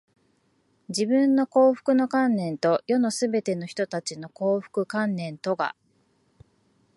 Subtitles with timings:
[0.89, 5.75] 自分の幸福の観念と、世のすべての人たちの幸福の観念とが、